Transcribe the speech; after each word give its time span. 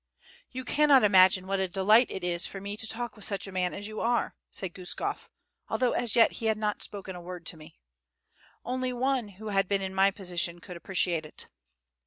"You 0.49 0.65
cannot 0.65 1.03
imagine 1.03 1.45
what 1.45 1.59
a 1.59 1.67
delight 1.67 2.09
it 2.09 2.23
is 2.23 2.47
for 2.47 2.59
me 2.59 2.75
to 2.75 2.87
talk 2.87 3.15
with 3.15 3.23
such 3.23 3.45
a 3.45 3.51
man 3.51 3.71
as 3.75 3.87
you 3.87 3.99
are," 3.99 4.35
said 4.49 4.73
Guskof, 4.73 5.29
although 5.69 5.91
as 5.91 6.15
yet 6.15 6.31
he 6.31 6.47
had 6.47 6.57
not 6.57 6.81
spoken 6.81 7.15
a 7.15 7.21
word 7.21 7.45
to 7.45 7.57
me. 7.57 7.77
"Only 8.65 8.93
one 8.93 9.27
who 9.27 9.49
had 9.49 9.67
been 9.67 9.83
in 9.83 9.93
my 9.93 10.09
position 10.09 10.57
could 10.57 10.75
appreciate 10.75 11.23
it." 11.23 11.45